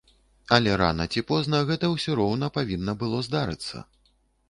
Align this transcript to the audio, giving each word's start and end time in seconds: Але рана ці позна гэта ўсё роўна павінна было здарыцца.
Але 0.55 0.73
рана 0.81 1.05
ці 1.13 1.23
позна 1.33 1.61
гэта 1.69 1.91
ўсё 1.93 2.19
роўна 2.23 2.53
павінна 2.59 2.99
было 3.05 3.25
здарыцца. 3.33 3.89